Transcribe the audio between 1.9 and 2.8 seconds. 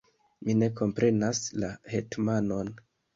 hetmanon.